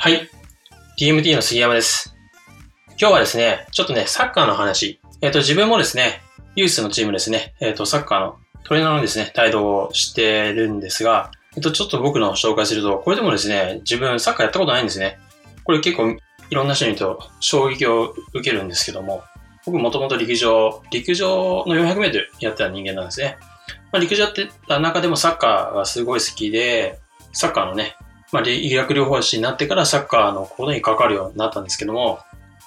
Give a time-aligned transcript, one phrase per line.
[0.00, 0.30] はい。
[0.96, 2.14] DMT の杉山です。
[3.00, 5.00] 今日はですね、ちょっとね、サッカーの話。
[5.20, 6.20] えっ、ー、と、自分もですね、
[6.54, 15.18] ユースのチームですね、えっ、ー、と、サッカーのトレーナーのですね、態度をしてるんですが、えっ、ー、と、ちょっと僕の紹介すると、これでもですね、自分サッカーやったことないんですね。
[15.64, 19.24] これ結構いろんな人にと衝撃を受けるんですけども、
[19.66, 23.36] 僕もともと陸上、陸上の400メートルやってた人間なんですね。
[23.90, 27.00] まあ、陸上やってた中でもサッカーがすごい好きで、
[27.32, 27.96] サッカーのね、
[28.32, 32.20] まあ、医学療法士になってからサッカーのことに関わるようになったんですけども、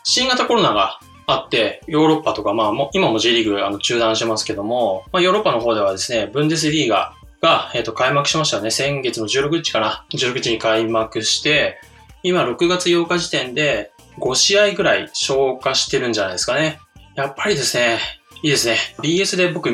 [0.04, 8.72] 新型コロナがあって、ヨーロッパとか、まあ、も今も J リーグあの中断してますけども、まあ、ヨーロッパの方ではですね、ブンデスリーガが、えっ、ー、と、開幕しましたね。
[8.72, 10.06] 先月の16日かな。
[10.12, 11.80] 16日に開幕して、
[12.24, 16.80] 今6月8日時点で5試合ぐらい消化してるんじゃないですかね。
[17.16, 18.00] やっぱりですね、
[18.44, 18.78] いいですね。
[19.00, 19.70] BS で僕、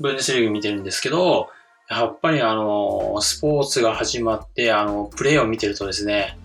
[0.00, 1.50] ブンデスリーグ見てるんですけど、
[1.90, 6.38] やっぱりあの、スポーツが始まって、あの、プレーを見てるとですね、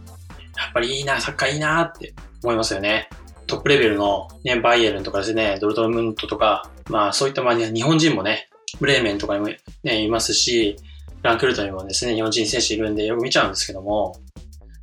[0.57, 3.09] やっぱりいいな、サッカーいいなって思いますよね。
[3.45, 9.49] トップレベルのね、バイエルンとかですね、ドルトムントとか、まあそういったまあ日本人もね、ブレーメンとかにも
[9.83, 10.77] ね、いますし、
[11.21, 14.15] ランクルトにもですね、日本人選手いるんでよく見ちゃうんですけども、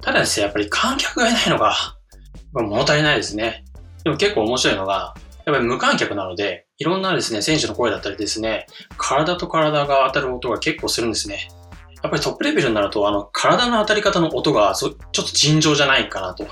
[0.00, 1.75] ただですね、やっぱり観客がいないのが、
[2.53, 3.65] 物足りないですね。
[4.05, 8.66] でも結構面白いのが、やっぱり無観客なので、いろんなですね、選手の声だったりですね、
[8.97, 11.48] 体と体が当たる音が結構するんですね。
[12.02, 16.44] やっぱりトップレベルになると、あの、体の当たり方の音がちょっと尋常じゃないかなと。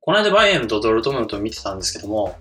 [0.00, 2.36] この間バイエルンとドルトムントを見てたんですけども、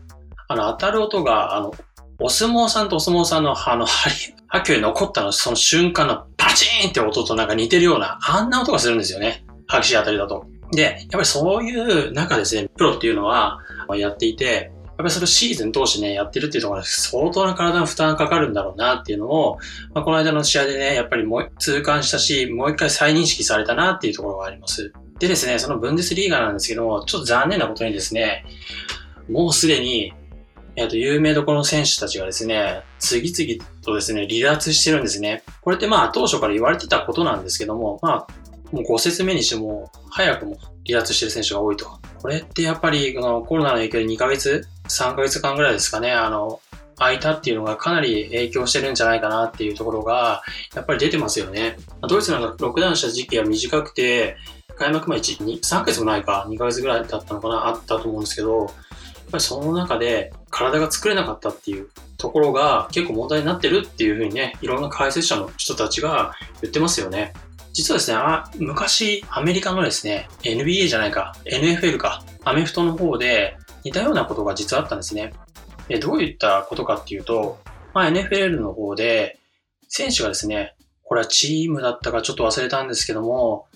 [0.48, 1.72] あの、当たる音が、あの、
[2.20, 4.10] お相撲さんとお相撲さんの、あの、は
[4.58, 9.46] っきり残ったの、その瞬間のパチーンって音となんか似てるような、あんな音がするんですよね。
[9.68, 10.48] 激しい当たりだと。
[10.72, 13.60] で、やっぱりそういう中ですね、プロっていうのは
[13.96, 19.58] やっていて、やっぱりそれシーズン通してね、やってるっていうところで相当な体の負担がかかるんだろうなっていうのを、
[19.94, 24.94] まあ、この間の試合でね、やっぱりもう痛感したし、もう一回再認識されたなっていうところがあります。
[25.20, 28.46] でですね、そのブンデスリーガなんですけども、ちょっと残念なことにですね、
[29.30, 30.14] もうすでに、
[30.78, 35.44] えっ、と、有名どころの選手たちがですね、次々とですね、離脱してるんですね。
[35.62, 41.88] これってまあ当初から言われてたことなんですけども、まあ、もうご説明にしても、早くも離脱してる選手が多いと。
[42.22, 46.62] これってやっぱり、このコロナの影響で2ヶ月 ?3 ヶ月間ぐらいですかね、あの、
[46.98, 50.42] 空いたっていうのがかなり影響してるんじゃないかなっていうところが、
[50.74, 51.78] やっぱり出てますよね。
[52.08, 54.38] ドイツなんかロックダウンした時期は短くて、
[54.78, 58.68] 開幕前1、2、3ヶ月もないか、2ヶ月ぐらいだったのかな、あったと思うんですけど、やっ
[59.32, 67.34] ぱりその中で体が作れなかったっていうところが結構問題になってるっていうふうにね、いろんな解説者の人たちが言ってますよね。
[67.74, 75.32] 実はですね、あ昔、アメリカのですね、NBA じゃないか、NFL か、アメフトの方で似たようなことが実はあったんですね。
[75.88, 77.60] でどういったことかっていうと、
[77.94, 79.40] まあ、NFL の方で、
[79.88, 83.68] 選手がですね、これはチームだったかちょっと忘れたんですけども、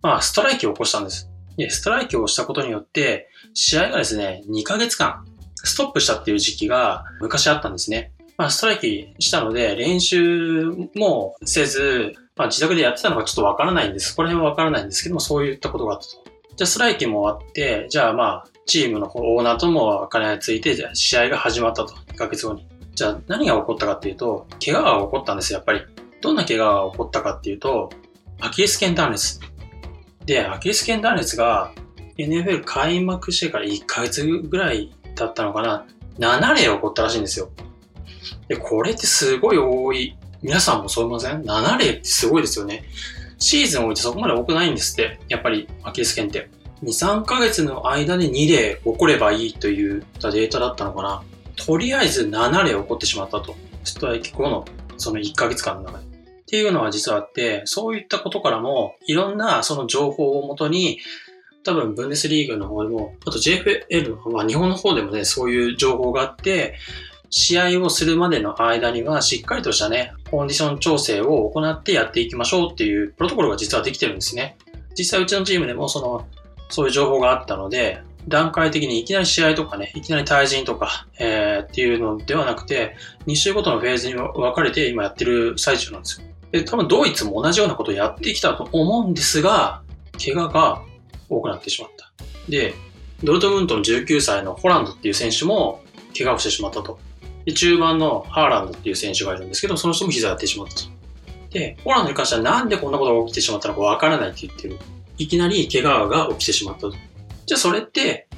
[0.00, 1.28] まあ、ストライキを起こしたんです。
[1.56, 8.12] で、ストライキをしたことによって、試合がですね、2ヶ月間、ストップしたっていう時期が昔あったんですね。
[8.38, 14.14] まあ、ストライキしたので、練習もせず、まあ、自宅でやってたのかちょっとわからないんです。
[14.14, 16.25] この辺はわからないんですけども、そういったことがあったと。
[16.56, 21.94] じゃあ、ストライキも終わって、じゃあまあ、チームのオーナーとも金がついて、じゃあ試合が始まったと。
[21.94, 22.66] 2ヶ月後に。
[22.94, 25.82] じゃあ、何が起こったかっていうと、怪我が起こったんですよやっぱり。
[26.22, 27.90] どんな怪我が起こったかっていうと、
[28.40, 29.38] アキレス腱断裂。
[30.24, 31.72] で、アキレス腱断裂が
[32.18, 35.86] NFL 開幕してから1ヶ月ぐらいだったのかな。
[36.18, 37.50] 7例起こったらしいんですよ。
[38.48, 40.16] で、これってすごい多い。
[40.42, 42.84] 皆さんもそう思いません ?7 例ってすごいですよね。
[43.38, 45.20] シーズンを置いてそこまで多くないんですって。
[45.28, 46.48] やっぱり、アキレス腱って。
[46.82, 51.22] 2、3ヶ月の間で2例起こればいいというデータだったのかな。
[51.56, 53.54] とりあえず7例起こってしまったと。
[53.84, 54.64] ストライキ後の
[54.98, 56.04] その1ヶ月間の中で。
[56.04, 56.08] っ
[56.48, 61.00] ていうのは実はあって、そういったことからも、いろんなその情報をもとに、
[61.64, 66.76] 多分ブンデスリーグの方でも、あと JFL の、まあ日本の方でもね、そういう情報があって、
[67.38, 74.56] 試合をするまでの間にはしっかりとしたね、コンディション調整を行ってやっていきましょうっていうプロトコルが実はできてるんですね。
[74.96, 76.26] 実際うちのチームでもその、
[76.70, 82.96] そういう情報があったので、段階的にいきなり試合とかね、いきなり対人とか、えー、っていうのではなくて、
[83.26, 86.26] 2週ごとのフェーズに分かれて今やってる最中なんですよ。
[86.52, 89.82] で、多分ドイツも同じようなことをやってきたと思うんですが、
[90.18, 90.80] 怪我が
[91.28, 92.10] 多くなってしまった。
[92.48, 92.72] で、
[93.22, 95.82] ドルトムントの19歳のホランドっていう選手も
[96.16, 96.98] 怪我をしてしまったと。
[97.46, 100.82] で、中盤のハーランドっていう選手がいるんですけど、その人も膝やってしまったと。
[101.50, 104.78] で、ホランドに関してはなんでこんなことが起きてしまったのかわからないって言ってる。
[105.16, 106.90] いきなり怪我が起きてしまったと。
[107.46, 108.28] じゃあそれって、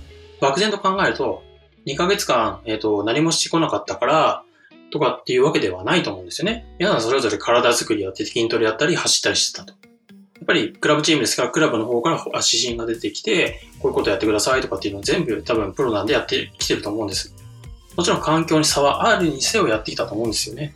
[0.41, 1.43] 漠然と考えると、
[1.87, 4.43] 2ヶ月間、えっ、ー、と、何もしてこなかったから、
[4.91, 6.67] とかっていうわけではないと思うんですよね。
[6.79, 9.73] 皆さんそれぞれ体作りやって筋トレやったり走ったりしてたと。
[9.73, 9.79] や
[10.45, 17.35] っぱりクラブチームですから、クラブの方から指針が出てきて、こういうことやってくださいとかっていうのを全部多分プロなんでやってきてると思うんです。
[17.99, 20.73] もちろん環境に差はあるにせよやってきたと思うんですよね。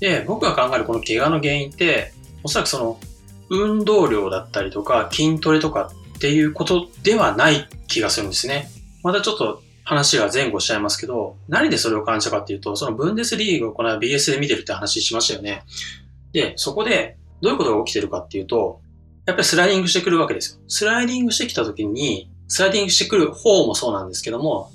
[0.00, 2.12] で、僕が考えるこの怪我の原因って、
[2.42, 2.98] おそらくその
[3.48, 8.68] 運動量だったりとか筋トレとかっていうことではない気がするんですね。
[9.04, 15.62] またちょっと話が前後しちゃいますけど、何でそれを感じたかっていうと、そのブンデスリーグをこの BS で見てるって話しましたよね。
[16.32, 18.80] で、そこでどういうことが起きてるかっていうと、
[19.26, 20.60] やっぱりスライディングしてくるわけですよ。
[20.66, 24.72] スライディングしてきた時に、スライディングしてくる方もそうなんですけども、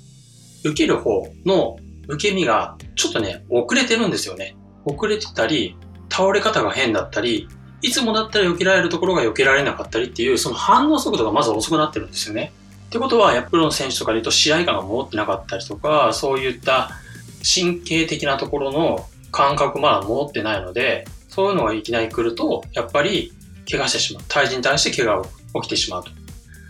[0.64, 1.76] 受ける方の
[2.08, 4.56] 受け身がちょっとね、遅れてるんですよね。
[4.84, 5.76] 遅れてたり、
[6.10, 7.48] 倒れ方が変だったり、
[7.82, 12.52] いつもだったら避けられるところが避けられなかったりっていう、その反応速度がまず遅くなってるんですよね。
[12.86, 16.90] ってことは、やっぱりの選手とかで言うと試合感が戻ってなかったりとか、そういった
[17.42, 23.32] 神経的なところの感覚まだ戻ってないので、そういうのがいきなり来ると、やっぱり
[23.70, 24.24] 怪我してしまう。
[24.28, 25.28] 対人に対して怪我が
[25.62, 26.10] 起きてしまうと。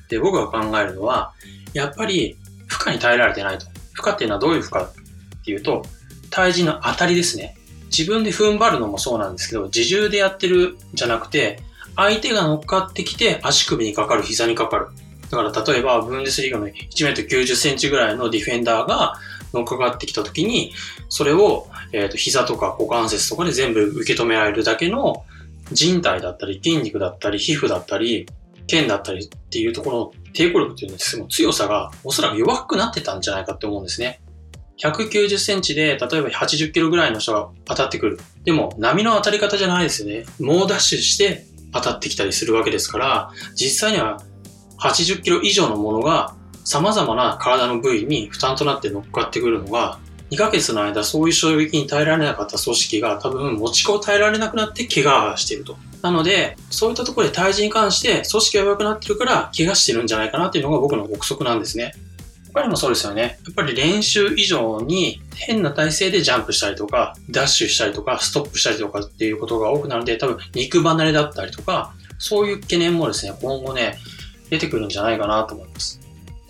[0.08, 1.32] で、僕が考えるのは、
[1.74, 2.36] やっぱり
[2.66, 3.66] 負荷に耐えられてないと。
[3.94, 4.86] 負荷っていうのはどういう負荷っ
[5.44, 5.84] ていうと、
[6.30, 7.56] 対人の当たりですね。
[7.96, 11.60] 自分で踏ん張るのもそうなんですけど、自重でやってるじゃなくて、
[11.96, 14.88] 相手が乗っかってきて足首にかかる、膝にかかる。
[15.30, 19.14] だから例えば、ブンデスリーガの1 m 90センチぐらいのディフェンダーが
[19.52, 20.72] 乗っかかってきた時に、
[21.08, 25.24] それを、えー、と膝とか股関節とかで全部受け止められるだけの
[25.70, 28.26] 人体だったり筋肉だったり皮膚だったり
[28.66, 34.20] 腱だったりっていうところの抵抗力っていうのは強さがおそらく弱くなってたんじゃないかって思うんですね。
[34.78, 38.18] 190センチで、例えば80キロぐらいの人が当たってくる。
[38.44, 40.26] でも、波の当たり方じゃないですよね。
[40.40, 44.20] 猛ダッシュして当たってきたりするわけですから、実際には
[44.80, 46.34] 80キロ以上のものが
[46.64, 49.98] 様々な体の部位に負担となって乗っかってくるのが、
[50.30, 55.76] 2ヶ月の間そういう衝撃に耐えられなかった組織が多分持ちこを耐えられなくなって怪我していると。
[56.04, 61.94] なので、そういったところで体重に関して組織が弱くなってるから怪我してるんじゃないかなっていうのが僕の憶測なんですね。
[62.52, 63.22] 他にもそうですよね。
[63.22, 73.96] やっぱり練習以上に変な体勢でジャンプしたりとか、ダッシュしたりとか、ストップしたりとかっていうことが多くなるので、多分肉離れだったりとか、そういう懸念もですね、今後ね、
[74.50, 76.00] 出てくるんじゃないかなと思います。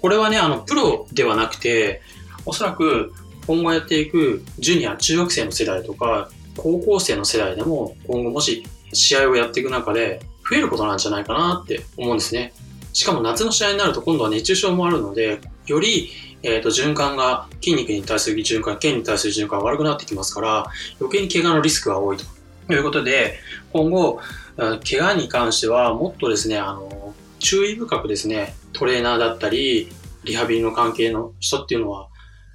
[0.03, 2.03] これはね、あの、プロではなくて、
[2.45, 3.13] おそらく
[3.47, 12.53] 今後やっていくジュニア、中学生の世代とか、高校生の世代でも今後もし試合をやっていく中で増えることなんじゃないかなって思うんですね。
[12.93, 16.11] しかも夏の試合になると今度は熱中症もあるので、より、
[16.43, 20.67] えー、と循環が、筋肉に対する循環、腱に対する循環が悪くなってきますから、
[21.01, 23.39] 余計に怪我のリスクが多いということで、
[23.73, 24.21] 今後、
[24.57, 29.91] 怪我に関してはもっとですね、あの、注意深くですね、トレーナーだったり、
[30.25, 32.09] リハビリの関係の人っていうのは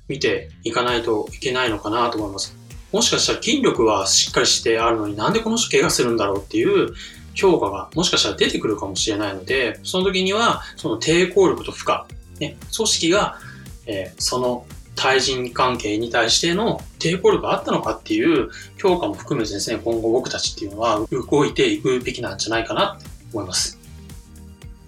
[0.08, 2.56] 見ていかないといけないのかなと思います。
[2.92, 6.94] もしかしたら筋力はしっかりしてあるのになんでこの人怪我するんだろうっていう
[7.36, 11.98] 評価がもしかしたら出てくるかもしれないので、その時にはその抵抗力と負荷、
[12.40, 13.38] ね、組織が、
[13.86, 14.66] えー、その
[14.96, 23.80] 対人関係に対しての抵抗力があったのかっていう評価も含めてですね、今後僕たちっていうのは動いていくべきなんじゃないかなと思います。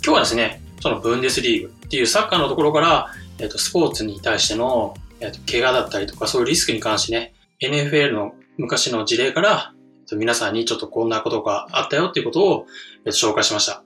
[0.03, 9.73] 今日はですね、そのブンデスリーグっていうサッカーのところから、えっ、ー、と、スポーツに対しての、えっ、ー、と、怪我だったりとか、そういうリスクに関してね、NFL の昔の事例から、
[10.13, 12.65] 皆さんにちょっとこんなことがあったよっていうことを、
[13.07, 13.83] 紹介しました。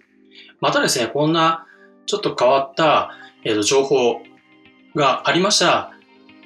[0.60, 1.68] またですね、こんな
[2.06, 3.12] ちょっと変わった、
[3.44, 4.22] えっと、情報
[4.96, 5.92] がありましたら、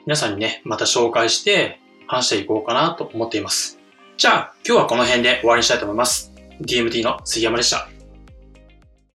[0.06, 3.80] 皆さんにね、また紹介して話していこうかなと思っています。
[4.18, 6.34] じゃあ、今日はこの辺で終わりにしたいと思います。
[6.62, 7.99] DMT の杉山でした。